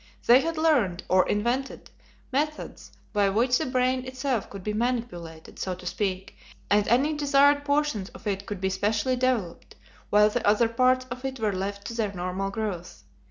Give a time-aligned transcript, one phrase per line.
[0.25, 1.91] They had learned, or invented,
[2.31, 6.35] methods by which the brain itself could be manipulated, so to speak,
[6.71, 9.75] and any desired portions of it could be specially developed,
[10.09, 13.03] while the other parts of it were left to their normal growth.